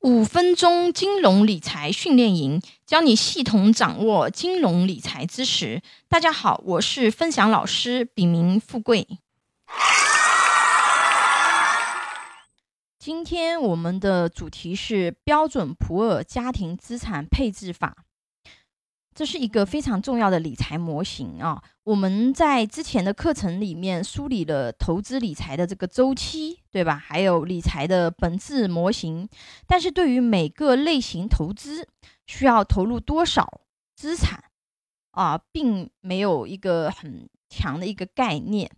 [0.00, 5.82] 五分钟金融理财训练营，教你系统掌握金融理财知识。
[6.08, 9.06] 大家好，我是分享老师，笔名富贵。
[12.98, 17.94] 今天我们的主题是标准普尔家庭资产配置法。
[19.14, 21.62] 这是一个非常重要的理财模型啊！
[21.84, 26.96] 我们在之前的课程里面梳理了投资理财的这个周期，对吧？
[26.96, 29.28] 还有理财的本质模型。
[29.66, 31.86] 但是对于每个类型投资
[32.26, 33.60] 需要投入多少
[33.96, 34.44] 资产
[35.10, 38.70] 啊，并没有一个很强的一个概念。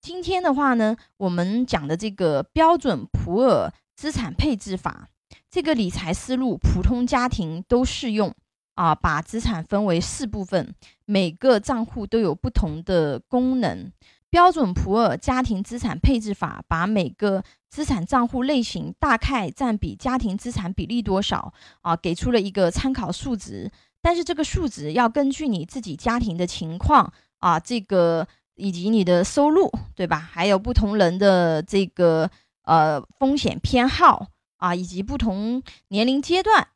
[0.00, 5.08] 今天的话呢，我们讲的这个标准普尔资产配置法，
[5.50, 8.32] 这个理财思路，普通家庭都适用。
[8.80, 13.92] 啊，把资产分为四部分，每个账户都有不同的功能。
[14.30, 23.70] 标准普尔家庭资产配置法把每个资产账户类型大概占比家庭资产比例多少啊，给出了一个参考数值。
[24.00, 30.16] 但是这个数值要根据你自己家庭的情况啊，这个以及你的收入，对吧？
[30.16, 32.30] 还有不同人的这个
[32.62, 36.68] 呃风险偏好啊，以及不同年龄阶段。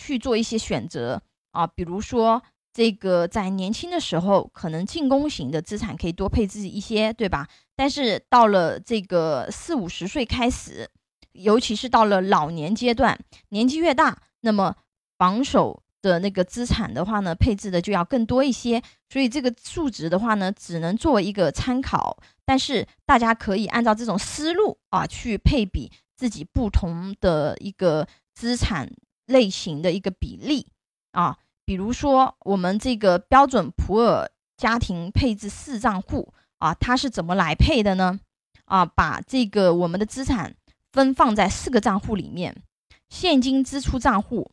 [0.00, 1.20] 去做一些选择
[1.50, 7.46] 啊，比如说这个在年轻的时候，可能进攻型的资产可以多配置一些，对吧？
[7.76, 10.88] 但是到了这个四五十岁开始，
[11.32, 13.18] 尤其是到了老年阶段，
[13.50, 14.74] 年纪越大，那么
[15.18, 18.82] 榜首的那个资产的话呢，配置的就要更多一些。
[19.10, 28.88] 所以这个数值的话呢，只能作为一个参考，但是大家可以按照这种思路啊，去配比自己不同的一个资产。
[29.30, 30.66] 类型的一个比例
[31.12, 38.18] 啊，比如说我们这个标准普尔家庭配置四账户啊，它是怎么来配的呢？
[38.64, 40.54] 啊，把这个我们的资产
[40.92, 42.62] 分放在四个账户里面：
[43.08, 44.50] 现金支出账户、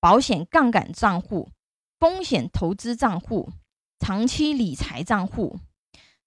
[0.00, 1.50] 保险杠杆账户、
[2.00, 3.50] 风险投资账户、
[4.00, 5.58] 长期理财账户。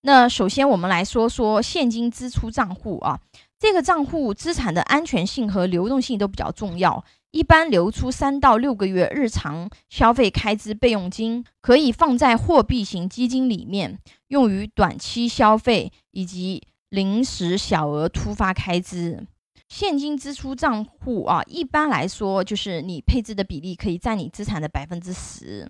[0.01, 3.19] 那首先我们来说说现金支出账户啊，
[3.59, 7.03] 这个账户资产的安全性和流动性都比较重要。
[7.31, 13.99] 一般留出三到六个月日常消费开支备用金，可以放在货币型基金里面，
[14.29, 19.27] 用于短期消费以及临时小额突发开支。
[19.67, 25.69] 现金支出账户啊，一般来说就是你配置的比例可以占你资产的百分之十。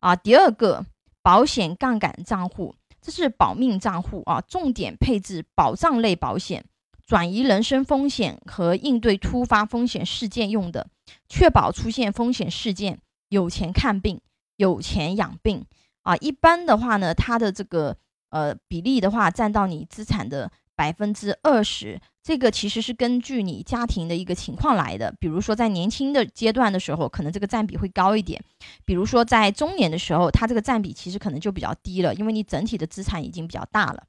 [0.00, 0.84] 啊，第二个
[1.22, 6.62] 保险杠杆账户，这是保命账户啊，重点配置保障类保险。
[7.06, 10.86] 转移人身风险和应对突发风险事件用的，
[11.28, 12.98] 确保出现风险事件
[13.28, 14.20] 有钱看病、
[14.56, 15.64] 有钱养病
[16.02, 16.16] 啊。
[16.16, 17.96] 一般的话呢，它的这个
[18.30, 22.00] 呃比例的话，占到你资产的百分之二十。
[22.22, 25.14] 这个其实是根据你家庭的一个情况来的。
[25.20, 28.40] 比如说在年轻的阶段的时候，可能这个占比会高一点；
[28.86, 34.04] 比如说在中年的时候，它这个占比其实可能就比较低了，因为你整体的资产已经比较大了。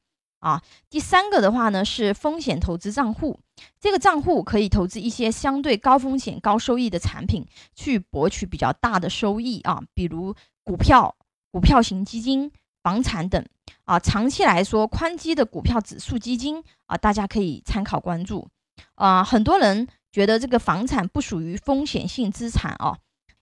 [0.46, 0.62] 啊，
[0.92, 3.40] 第三个的话呢是风险投资账户，
[3.80, 11.16] 这个账户可以投资一些相对高风险高收益的产品，去博取比较大的收益啊，比如股票、
[11.50, 12.52] 股票型基金、
[12.84, 13.44] 房产等
[13.86, 13.98] 啊。
[13.98, 18.48] 长期来说，宽基的股票指数基金啊，大家可以参考关注
[18.94, 19.24] 啊。
[19.24, 22.96] 很多人觉得这个房产不属于风险性资产啊，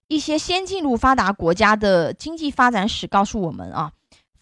[0.07, 3.91] 一些先进入发达国家的经济发展史告诉我们啊。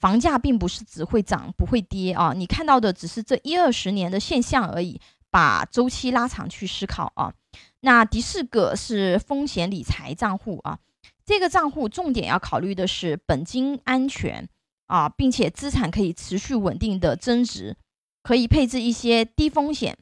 [0.02, 5.00] 房价并不是只会涨不会跌啊，你看到的只是这一二十年的现象而已。
[5.34, 7.34] 把周期拉长去思考啊。
[7.80, 10.78] 那第四个是风险理财账户啊，
[11.26, 14.50] 这个账户重点要考虑的是本金安全
[14.88, 17.78] 啊，并且资产可以持续稳定的增值，
[18.22, 19.98] 可以配置一些低风险、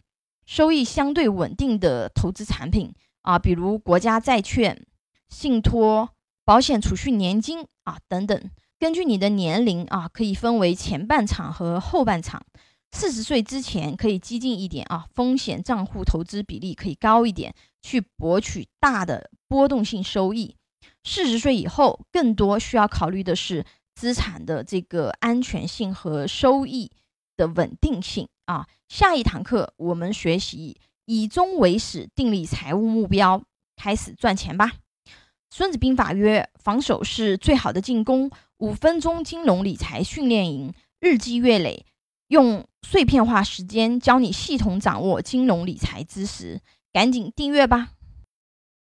[0.48, 4.84] 收益相对稳定的投资产品啊，比如国家债券、
[5.30, 6.10] 信托、
[6.44, 8.50] 保险储蓄年金啊等等。
[8.80, 12.46] 根据你的年龄啊，可以分为前半场和后半场。
[12.92, 17.54] 四十岁之前可以激进一点啊，风险账户投资比例可以高一点，
[17.84, 20.56] 去博取大的波动性收益。
[21.04, 26.90] 四十岁以后，更多需要考虑的是资产的这个安全性和收益
[27.36, 28.66] 的稳定性啊。
[28.88, 33.44] 下一堂课我们学习以终为始，定立财务目标，
[33.76, 34.72] 开始赚钱吧。
[35.50, 38.30] 孙子兵法曰：防守是最好的进攻。
[38.60, 41.86] 五分钟金融理财训练营，日积月累，
[42.28, 46.60] 用碎片化时间教你系统掌握金融理财知识，
[46.92, 47.94] 赶紧订阅吧。